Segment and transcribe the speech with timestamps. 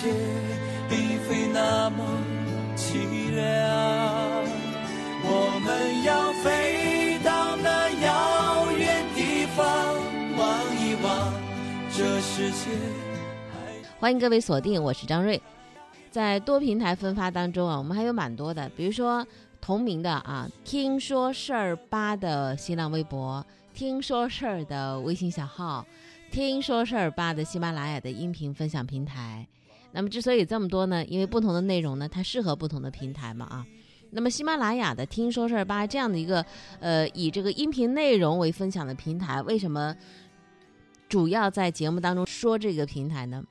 [0.00, 0.12] 界
[0.88, 2.04] 并非那么
[2.76, 4.44] 凄凉。
[5.24, 9.66] 我们要飞到那遥远地方，
[10.36, 11.34] 望一望
[11.90, 12.70] 这世界。
[13.98, 15.42] 欢迎各位锁定，我是张瑞。
[16.12, 19.26] 在多平台分发当中啊，我们还有蛮多的，比如说
[19.60, 23.44] 同名的啊，听说事儿吧的新浪微博，
[23.74, 25.84] 听说事儿的微信小号，
[26.30, 29.44] 听说事儿吧的喜马拉雅的音频分享平台。
[29.98, 33.66] 那么之所以这么多呢，因为不同的内容呢，它适合不同的平台嘛啊。
[34.10, 36.46] 那么喜马拉雅的听说事儿吧这样的一个
[36.78, 39.96] 呃以这个音频内容为分享的平台，为什么
[41.08, 43.42] 主要在节目当中说这个平台呢？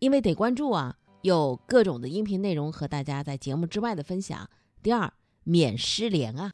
[0.00, 0.96] 因为得关注啊。
[1.22, 4.48] 有各种的音频内容和大家在节目之外的分享。
[4.82, 5.12] 第二，
[5.44, 6.50] 免失联啊！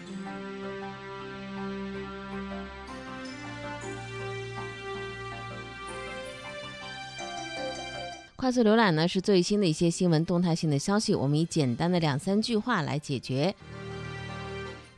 [8.47, 13.53] 快速浏览呢是最新的一些新闻动态性的消息，我们以简单的两三句话来解决。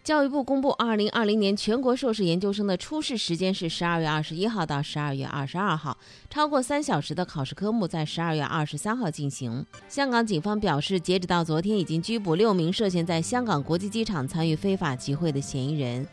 [0.04, 5.96] 教育部公布，二零二零年全国硕士研究生的初试时间是十二月二十一号到十二月二十二号，
[6.28, 9.64] 超过三小时的考试科目在十二月二十三号进行。
[9.88, 16.06] 香港警方表示，截止到昨天，已经拘捕六名涉嫌在香港国际机场参与非法集会的嫌疑人。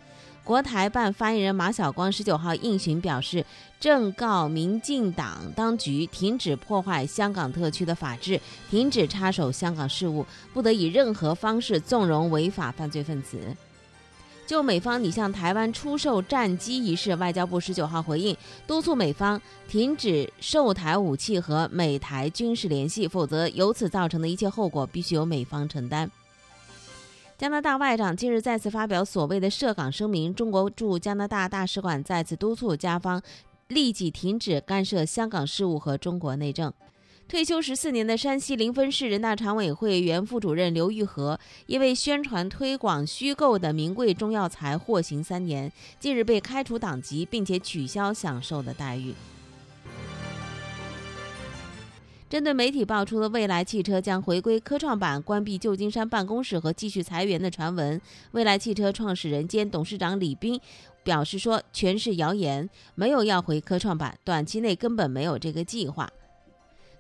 [0.46, 3.44] 国台办发言人马晓光十九号应询表示，
[3.80, 10.24] 正告民进党当局停止破坏香港特区的法治，停止插手香港事务，
[10.54, 13.40] 不得以任何方式纵容违法犯罪分子。
[14.46, 26.08] 就美方拟向台湾出售战机一事，外交部十九号回应，督促美方停止售台武器和美台军事联系，否则由此造成的一切后果必须由美方承担。
[27.38, 33.22] 加拿大外长近日再次发表所谓的涉港声明，中国驻加拿大大使馆再次督促加方
[33.68, 36.72] 立即停止干涉香港事务和中国内政。
[37.28, 49.14] 退休十四年的山西临汾市人大常委会原副主任刘玉和，因为宣传推广虚构的名贵中药材获刑三年，近日被开除党籍，并且取消享受的待遇。
[52.28, 60.60] 针对媒体爆出的未来汽车将回归科创板、关闭旧金山办公室和继续裁员的传闻，未来汽车创始人兼董事长李斌
[61.04, 66.10] 表示说，全是谣言，没有要回科创板，短期内根本没有这个计划。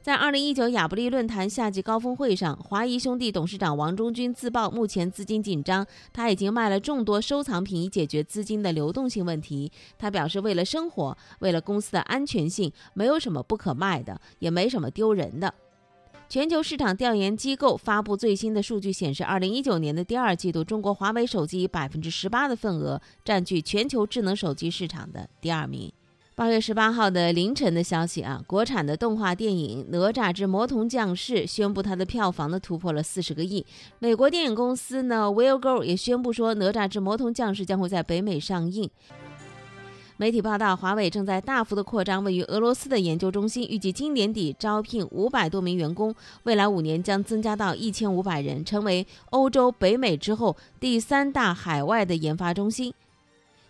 [0.05, 5.83] 在二零一九亚布力论坛夏季高峰会上，华谊兄弟董事长王中军自曝目前资金紧张，
[6.13, 9.71] 他已经卖了众多收藏品以解决资金的流动性问题。
[9.97, 15.51] 他表示，为了生活，为了公司的安全性，没有什么不可卖的，也没什么丢人的。
[16.29, 25.91] 全球市场调研机构发布最新的数据显示，二零一九年的第二季度，中国华为手机以百分之十八的份额占据全球智能手机市场的第二名。
[26.38, 33.66] 八月十八号的凌晨的消息啊，国产的动画电影《哪吒之魔童降世》宣布它的票房呢突破了四十个亿。
[34.00, 38.90] 美国电影公司呢 Will Go 也宣布说，《哪吒之魔童降世》将会在北美上映。
[40.18, 46.13] 媒体报道，华为正在大幅的扩张位于俄罗斯的研究中心，预计今年底招聘五百多名员工，
[46.44, 52.94] 未来五年将增加到一千五百人，成为欧洲、北美之后第三大海外的研发中心。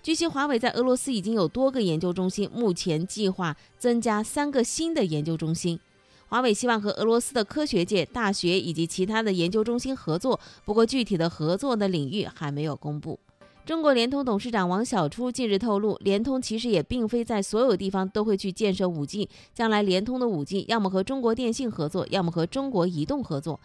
[0.05, 5.79] 据悉，华为在俄罗斯已经有多个研究中心，目前计划增加三个新的研究中心。
[6.27, 13.19] 华为希望和俄罗斯的科学界、大学以及其他的研究中心合作，不过具体的合作的领域还没有公布。
[13.66, 23.59] 中国联通董事长王晓初近日透露，联通其实也并非在所有地方都会去建设 5G，将来联通的 5G 要么和中国电信合作，要么和中国移动合作。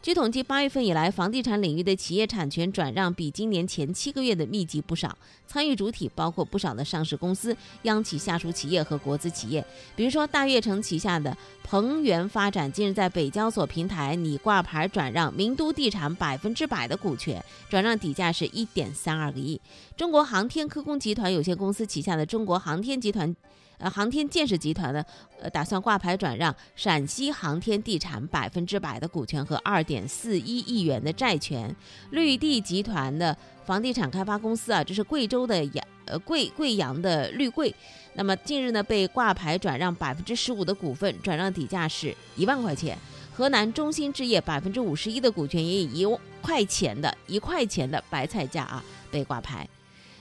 [0.00, 5.18] 据统计，八月份以来，房地产领域的企业产权转让比今年前七个月的密集不少。
[5.44, 9.64] 参与主体包括不少的上市公司、央企下属企业和国资企业。
[9.96, 19.60] 比如说，大悦城旗下的鹏源发展近日在北交所平台拟挂牌转让名都地产百分之百的股权，转让底价是一点三二个亿。
[19.96, 23.34] 中国航天科工集团有限公司旗下的中国航天集团。
[23.78, 25.04] 呃，航天建设集团呢，
[25.40, 31.74] 呃，打算挂牌转让陕西航天地产百分之百的股权和二点四一亿元的债权。
[32.10, 37.72] 绿地集团的房地产开发公司啊，这是贵州的阳呃贵贵阳的绿桂，
[38.14, 42.98] 那么近日呢被挂牌转让百分之十五的股份，转让底价是一万块钱。
[43.32, 48.82] 河南中心置业百分之五十一的股权也以一块钱的一块钱的白菜价啊
[49.12, 49.68] 被挂牌。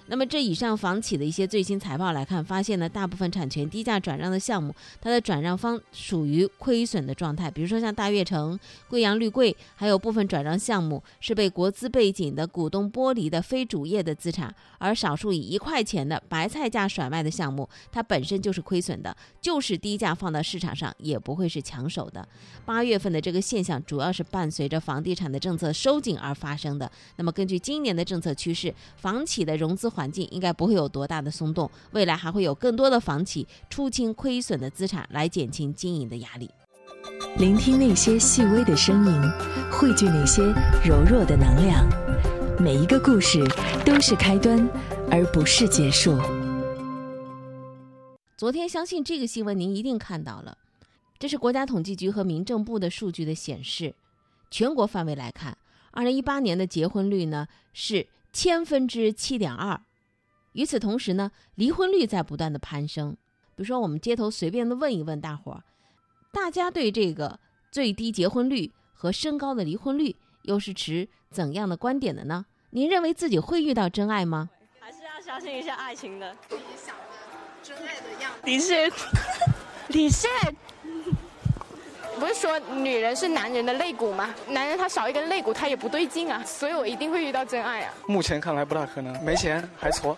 [0.10, 7.52] 那么这以上房企的一些最新财报来看，发现呢，大部分产权低价转让的项目，它的转让方属于亏损的状态。
[7.52, 8.58] 比如说像大悦城、
[8.88, 22.26] 贵阳绿桂，还有部分转让项目是被国资背景的股东剥离的非主业的资产，而少数以一块钱的白菜价甩卖的项目，它本身就是亏损的，就是低价放到市场上也不会是抢手的。
[22.66, 26.90] 八月份的这个现象主要是伴随着房地产的政策收紧而发生的。
[27.18, 36.48] 那么根据今年的政策趋势，房企的融资环境应该不会有多大的松动，未来还会有更多的房企出清亏损的资产，来减轻经营的压力。
[37.40, 39.22] 聆听那些细微的声音，
[39.72, 40.44] 汇聚那些
[40.86, 41.84] 柔弱的能量，
[42.60, 43.44] 每一个故事
[43.84, 44.70] 都是开端，
[45.10, 46.16] 而不是结束。
[48.38, 50.60] 昨天，相信这个新闻您一定看到了，
[51.18, 53.96] 这是国家统计局和民政部的数据的显示，
[54.52, 55.58] 全国范围来看，
[55.90, 58.10] 二零一八年的结婚率呢是。
[58.34, 59.82] 千分之七点二，
[60.58, 63.16] 与此同时呢，离婚率在不断的攀升。
[63.56, 65.62] 比如说，我们街头随便的问一问大伙儿，
[66.32, 67.40] 大家对这个
[67.72, 72.44] 最低结婚率和升高的离婚率又是持怎样的观点的呢？
[72.72, 74.50] 您认为自己会遇到真爱吗？
[74.80, 76.36] 还是要相信一下爱情的？
[76.50, 77.04] 自己想的
[77.62, 78.40] 真爱的样子。
[78.44, 78.92] 李现，
[79.90, 80.28] 李现。
[82.20, 84.34] 不是说女人是男人的肋骨吗？
[84.50, 87.94] 男人他少一根肋骨，他也不对劲啊，所以我一定会遇到真爱啊。
[88.08, 90.18] 目前看来不大可能，没钱还矬。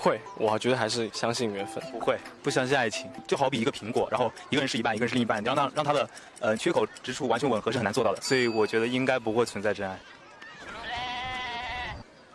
[0.00, 1.82] 会，我觉得还是相信缘分。
[1.90, 3.10] 不会，不相信爱情。
[3.26, 6.08] 就好比一个苹果，然后一个人是一半，一个人是另一半，让他让他的
[6.38, 8.22] 呃缺口之处完全吻合是很难做到的。
[8.22, 9.98] 所以我觉得应该不会存在真爱。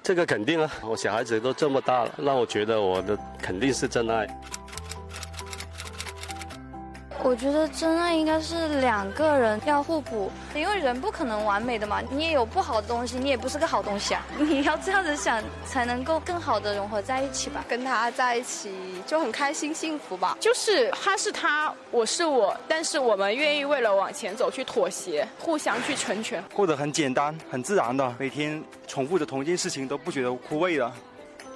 [0.04, 4.28] 这个肯定啊，我小孩子都这么大了，让我觉得我的肯定是真爱。
[7.26, 12.02] 我觉得真爱应该是两个人要互补，因为人不可能完美的嘛。
[12.12, 14.22] 你也有不好的东西，你也不是个好东西啊。
[14.38, 17.64] 你要这样子想，才能够更好的融合在一起吧。
[17.68, 18.72] 跟他在一起
[19.08, 20.38] 就很开心幸福吧。
[20.38, 26.44] 就是他是他，我是我，但是我们愿意为了往前走去妥协，互相去成全。
[26.54, 30.92] 过得很简单，很自然的，每天重复着同一件事情都不觉得枯萎的。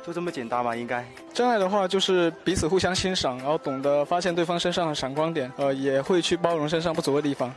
[0.08, 1.06] 就这么简单吧，应该。
[1.34, 7.54] 真爱的话，就是彼此互相欣赏，然后懂得发现对方身上的闪光点，呃，也会去包容身上不足的地方。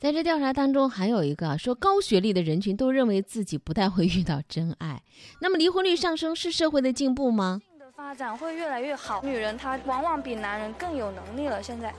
[0.00, 5.00] 在这调查当中，还有一个说高学历的人群都认为自己不太会遇到真爱。
[5.40, 7.62] 那么离婚率上升是社会的进步吗？
[7.78, 11.62] 的发展会越来越好，女人她往往比男人更有能力了。
[11.62, 11.94] 现在。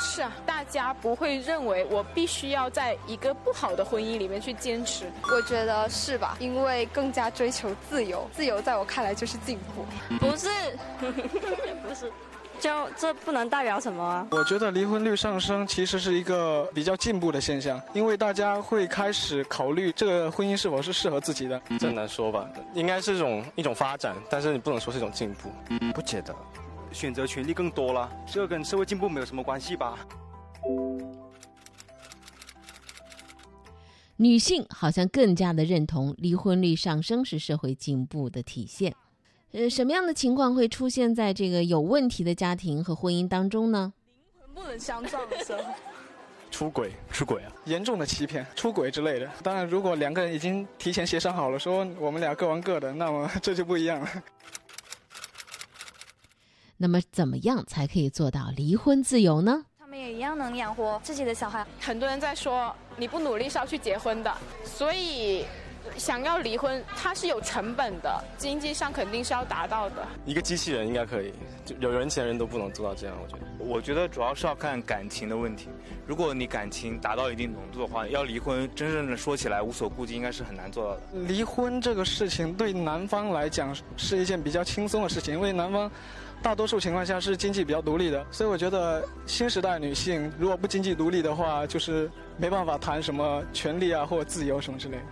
[0.00, 5.06] 是啊，大家不会认为我必须要在一个不好的婚姻里面去坚持。
[5.34, 6.36] 我觉得是吧？
[6.38, 9.84] 因为更加追求自由，自由在我看来就是进步。
[10.18, 10.48] 不是，
[11.86, 12.12] 不是，
[12.60, 14.26] 就这不能代表什么啊？
[14.30, 21.60] 我觉得离婚率上升其实是一个比较进步的现象，因为大家会开始考虑这个婚姻是否是适合自己的。
[21.78, 25.50] 真难说吧，应该是一种一种发展，但是你不能说是一种进步。
[25.92, 26.34] 不觉得。
[26.92, 29.98] 选择权利更多了，这跟社会进步没有什么关系吧？
[34.16, 38.92] 女性好像更加的认同离婚率上升是社会进步的体现。
[39.52, 43.92] 呃，什么样的情况会出现在这个有问题的家庭和婚姻当中呢？
[44.34, 45.62] 灵魂不能相撞的时候，
[46.50, 47.52] 出轨，出轨啊！
[47.64, 49.30] 严重的欺骗、出轨之类的。
[49.42, 54.08] 当然，如果两个人已经提前协商好了，说我们俩各玩各的，那么这就不一样了。
[56.80, 59.64] 那么，怎么样才可以做到离婚自由呢？
[59.78, 61.66] 他们也一样能养活自己的小孩。
[61.80, 64.32] 很多人在说，你不努力是要去结婚的，
[64.64, 65.44] 所以。
[65.96, 70.06] 想要离婚，它是有成本的，经济上肯定是要达到的。
[70.26, 71.32] 一个机器人应该可以，
[71.64, 73.16] 就有人钱人都不能做到这样。
[73.18, 75.68] 我觉得，我觉得主要是要看感情的问题。
[76.06, 81.02] 如果你感情达到一定浓度的话，要离婚，真正的说起来无所顾忌，应该是很难做到的。
[81.26, 85.90] 离婚这个事情对男方来讲是一件比较轻松的事情，因为男方
[86.40, 95.04] 大多数情况下是经济比较独立的，所以我觉得新时代女性如果不经济独立的话，就是没办法谈什么权利啊或自由什么之类的。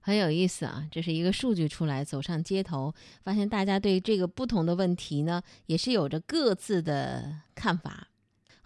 [0.00, 8.08] 很有意思啊，这是一个数据出来，走上街头，发现大家对这个不同的问题呢，也是有着各自的看法。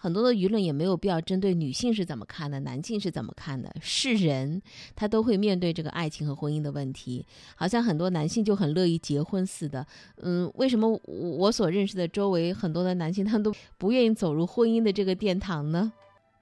[0.03, 4.61] 很多的舆论也没有必要针对女性是怎么看的，男性是怎么看的，是人，
[4.97, 7.25] 他都会面对这个爱情和婚姻的问题。
[7.55, 15.93] 好像很多男性就很乐意结婚似的，嗯，为什么我所认识的周围很多的男性他们都不愿意走入婚姻的这个殿堂呢？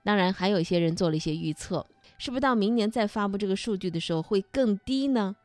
[0.04, 1.86] 当然，还有一些人做了一些预测。
[2.16, 5.36] 是不是到明年再发布这个数据的时候会更低呢？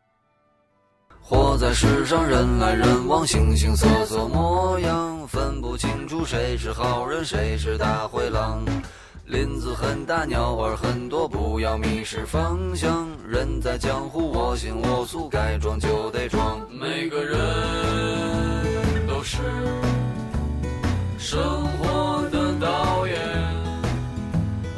[1.28, 8.64] 活在世上，人来人往，形形色色模样，分不清楚谁是好人，谁是大灰狼。
[9.26, 13.08] 林子很大，鸟儿很多，不要迷失方向。
[13.28, 16.62] 人在江湖，我行我素，该装就得装。
[16.70, 19.40] 每个人都是
[21.18, 21.42] 生
[21.80, 23.18] 活的导演，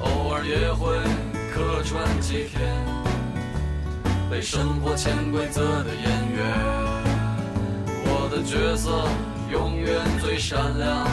[0.02, 0.96] 偶尔也会
[1.54, 2.87] 客串几天，
[4.30, 6.06] 被生活潜规则的演
[6.36, 6.46] 员。
[8.04, 9.08] 我的角色
[9.52, 11.08] 永远最闪亮，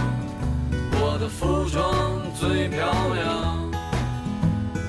[1.00, 3.70] 我的服装最漂亮，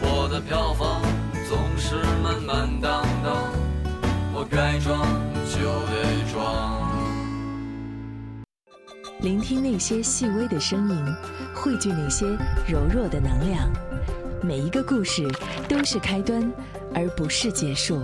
[0.01, 1.01] 我的票房
[1.47, 3.53] 总是满满当当，
[4.33, 5.05] 我该装
[5.47, 6.83] 就得装。
[9.21, 11.15] 聆听那些细微的声音，
[11.53, 12.25] 汇聚那些
[12.67, 13.69] 柔弱的能量。
[14.43, 15.27] 每一个故事
[15.67, 16.51] 都是开端，
[16.95, 18.01] 而不是结束。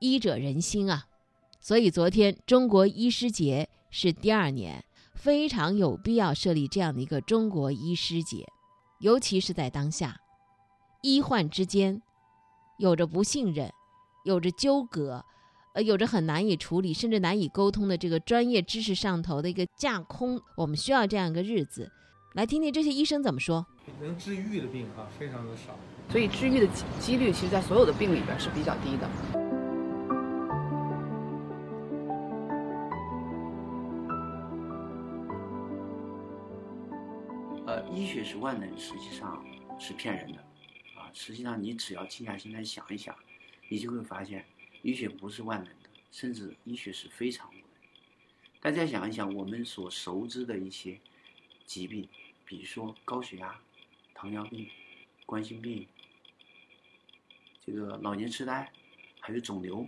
[0.00, 1.06] 医者仁心啊，
[1.60, 8.44] 所以昨天中国医师节是第二年，非常有必要设立这样的一个中国医师节，
[8.98, 10.20] 尤其是在当下，
[11.00, 12.02] 医患之间
[12.78, 13.72] 有着不信任，
[14.24, 15.24] 有着纠葛。
[15.74, 21.90] 呃，有着很难以处理，甚至难以沟通的这个专业知识上头的一个架空，我们需要这样一个日子，
[22.34, 23.66] 来听听这些医生怎么说。
[24.00, 25.78] 能治愈的病啊，非常的少，
[26.10, 29.08] 所以治愈的几几率，其实在所有的病里边是比较低的。
[37.66, 39.44] 呃，医学是万能，实际上
[39.78, 40.38] 是骗人的，
[40.96, 43.14] 啊，实际上你只要静下心来想一想，
[43.68, 44.44] 你就会发现。
[44.82, 47.62] 医学不是万能的，甚至医学是非常无能。
[48.60, 51.00] 大家想一想，我们所熟知的一些
[51.64, 52.06] 疾病，
[52.44, 53.58] 比如说高血压、
[54.14, 54.70] 糖尿病、
[55.26, 55.86] 冠心病、
[57.60, 58.72] 这个老年痴呆，
[59.20, 59.86] 还有肿瘤，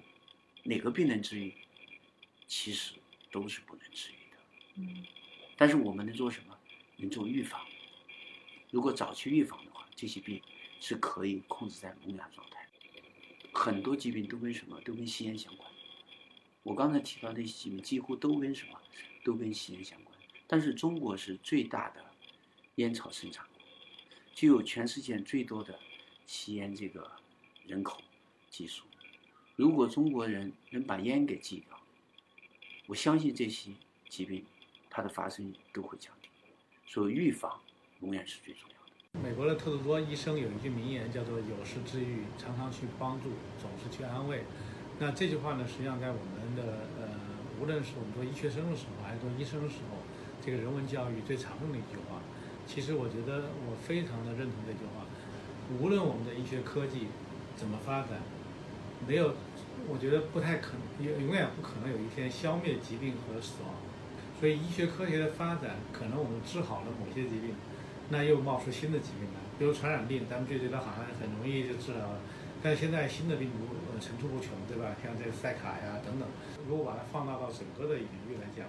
[0.64, 1.54] 哪个病能治愈？
[2.46, 2.94] 其实
[3.30, 4.36] 都是不能治愈的。
[4.74, 5.06] 嗯。
[5.56, 6.58] 但是我们能做什么？
[6.96, 7.64] 能做预防。
[8.70, 10.42] 如果早期预防的话，这些病
[10.80, 12.66] 是可以控制在萌芽状态。
[13.54, 14.78] 很多疾病都跟什么？
[14.82, 15.70] 都跟吸烟相关。
[16.62, 18.78] 我刚才提到那些疾病，几乎都跟什么？
[19.24, 20.18] 都跟吸烟相关。
[20.46, 22.04] 但是中国是最大的
[22.76, 23.55] 烟草生产国，
[24.36, 25.78] 具有全世界最多的
[26.26, 27.10] 吸烟这个
[27.66, 28.02] 人口
[28.50, 28.84] 基数。
[29.56, 31.80] 如果中国人能把烟给戒掉，
[32.86, 33.70] 我相信这些
[34.10, 34.44] 疾病
[34.90, 36.28] 它的发生都会降低。
[36.86, 37.58] 所以预防
[38.02, 39.26] 永远是最重要的。
[39.26, 44.44] 美国的特鲁多医生有一句名言，叫做“有事治愈，常常去帮助，总是去安慰”。
[45.00, 47.08] 那这句话呢，实际上在我们的呃，
[47.58, 49.96] 无论是我们做医学生的时候，还是做医生的时候，
[50.44, 52.20] 这个人文教育最常用的一句话。
[52.66, 55.06] 其实我觉得我非常的认同这句话。
[55.80, 57.08] 无论我们的医学科技
[57.56, 58.22] 怎么发展，
[59.06, 59.34] 没有，
[59.88, 63.74] 我觉得不太可能，永永远不可能有一天消灭疾病和死亡。
[64.38, 67.54] 所以医学科学的发展，可能我们治好了某些疾病。
[68.08, 72.20] 那又冒出新的疾病来，比如传染病，咱们就觉得好像很容易就治疗了，
[72.62, 74.94] 但现在新的病毒呃层出不穷，对吧？
[75.02, 76.28] 像这个塞卡呀等等，
[76.68, 78.62] 如果把它放大到整个的领域来讲，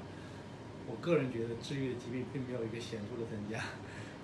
[0.89, 3.61] 我个人觉得治愈的疾病并没有一个显著的增加，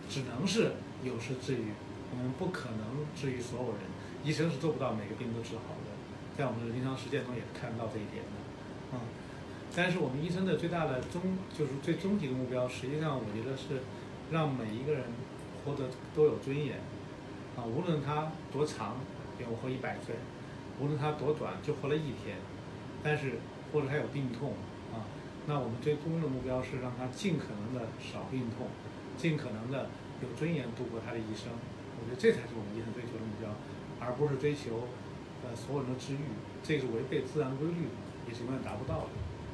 [0.10, 1.72] 只能是有时治愈，
[2.12, 3.82] 我们不可能治愈所有人，
[4.24, 5.92] 医生是做不到每个病都治好的，
[6.38, 8.36] 在我们的临床实践中也是看到这一点的，
[8.94, 9.00] 嗯，
[9.76, 11.22] 但是我们医生的最大的终
[11.58, 13.84] 就是最终极的目标，实际上我觉得是。
[14.32, 15.04] 让每一个人
[15.64, 15.84] 活得
[16.16, 16.78] 都有尊严，
[17.56, 18.96] 啊，无论他多长，
[19.38, 20.16] 比如活一百岁，
[20.80, 22.38] 无论他多短，就活了一天，
[23.04, 23.34] 但是
[23.72, 24.54] 或者他有病痛，
[25.46, 28.68] 那我们最终的目标是让他尽可能的少病痛，
[29.18, 29.90] 尽可能的
[30.22, 31.52] 有尊严度过他的一生。
[32.00, 33.50] 我觉得这才是我们医生追求的目标，
[34.00, 34.88] 而不是追求
[35.44, 36.32] 呃所有人的治愈，
[36.64, 37.88] 这是违背自然规律，
[38.28, 39.10] 也是永远达不到的。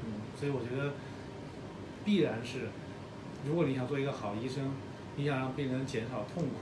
[0.05, 0.93] 嗯，所以我觉得
[2.05, 2.69] 必然是。
[3.45, 4.69] 如果你想做一个好医生，
[5.15, 6.55] 你想让病人减少痛苦，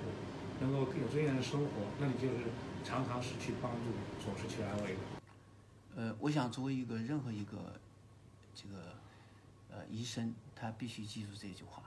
[0.61, 2.51] 能够有尊严的生活，那你就是
[2.83, 3.91] 常常是去帮助，
[4.23, 4.95] 总是去安慰。
[5.95, 7.73] 呃，我想作为一个任何一个
[8.53, 8.93] 这个
[9.89, 11.83] 医生，他必须记住这句话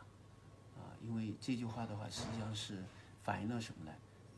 [0.76, 2.82] 啊，因为这句话的话，实际上是
[3.22, 3.92] 反映了什么呢？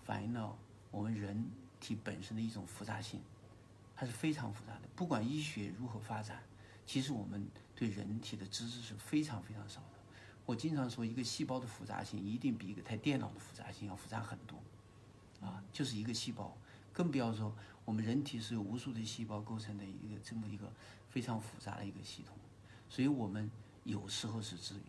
[0.04, 0.56] 反映了
[0.90, 1.44] 我们人
[1.80, 3.20] 体本身的一种复杂性，
[3.94, 4.88] 它是非常复杂的。
[4.96, 6.42] 不管医学如何发展，
[6.84, 9.98] 其实我们对人体的知识是非常非常少的。
[10.44, 14.60] 我经常说，一个细胞的复杂性一定比一个台电脑的复杂性要复杂很多，
[15.40, 16.56] 啊，就是一个细胞，
[16.92, 17.54] 更不要说
[17.84, 20.70] 我们人体是由无数的细胞构成的一个这么一个
[21.08, 22.36] 非常复杂的一个系统，
[22.92, 23.50] 所以我们
[23.84, 24.82] 有时候是治愈，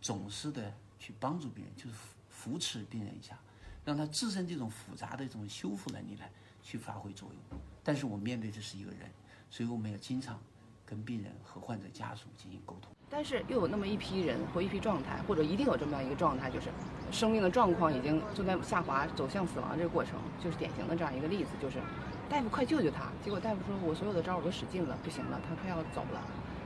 [0.00, 3.36] 总是的去帮助病人，就是扶扶持病人一下，
[3.84, 6.30] 让他自身这种复杂的这种修复能力来
[6.62, 7.60] 去发挥作用。
[7.82, 9.10] 但是我面对的是一个人，
[9.50, 10.38] 所以我们要经常。
[10.84, 12.92] 跟病人和患者家属进行沟通。
[13.08, 16.68] 但是又有那么一批人或一批状态，或者一定有这么样一个状态，就是
[17.10, 21.80] 生命的状况已经正在下滑，走向死亡这个过程，就是典型的这样一个例子，就是
[22.28, 26.20] 大夫快救救他，结果大夫说我所有的招我都使尽了，不行了，他快要走了，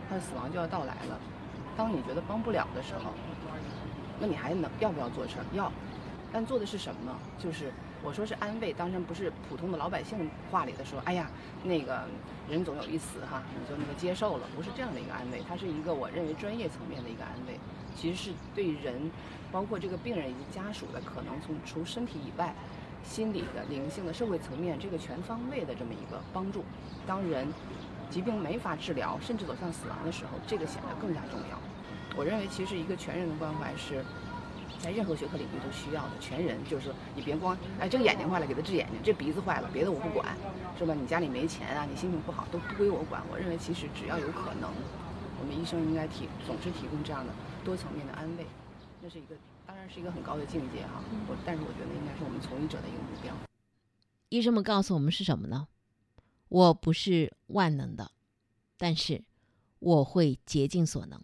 [0.09, 1.19] 他的死亡就要到来了。
[1.77, 3.13] 当你觉得帮不了的时候，
[4.19, 5.45] 那你还能要不要做事儿？
[5.53, 5.71] 要，
[6.33, 7.15] 但做的是什么呢？
[7.39, 7.71] 就是
[8.03, 11.31] 我说是安慰，当然不是普通的老百姓话里的说，哎呀，
[11.63, 12.03] 那个
[12.49, 17.59] 人总有一死哈，你就那个接受了，不是这样的一个安慰，它是一个我认为专业层面的一个安慰，
[17.95, 19.11] 其实是对人，
[19.53, 22.55] 包括这个病人以及家属的可能从除身体以外，
[23.05, 26.65] 心理的、灵性的、社会层面这个全方位的这么一个帮助。
[27.07, 27.47] 当人
[28.11, 31.59] 疾病没法治疗，甚至走向死亡的时候，这个显得更加重要。
[32.17, 34.05] 我认为，其实一个全人的关怀是
[34.79, 36.11] 在任何学科领域都需要的。
[36.19, 40.35] 全人就是说，你别光哎，这个眼睛坏了给他治眼睛，这鼻子坏了别的我不管，
[40.79, 40.95] 是吧？
[40.95, 43.23] 你家里没钱啊，你心情不好都不归我管。
[43.31, 44.71] 我认为，其实只要有可能，
[45.39, 47.33] 我们医生应该提总是提供这样的
[47.65, 48.47] 多层面的安慰。
[49.03, 49.35] 那是一个，
[49.67, 51.05] 当然是一个很高的境界哈。
[51.29, 53.35] 我但是我觉得应该是我们从医者的一个目标。
[54.31, 55.69] 医生们告诉我们是什么呢？
[56.49, 58.11] 我不是万能的，
[58.77, 59.23] 但是
[59.79, 61.21] 我会竭尽所能。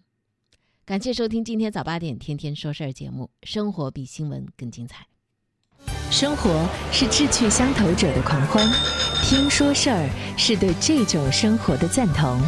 [0.84, 5.06] 感谢收听今天早八点《天天说事儿》节目，生活比新闻更精彩。
[6.10, 8.68] 生活是志趣相投者的狂欢，
[9.24, 12.40] 听说事儿是对这种生活的赞同。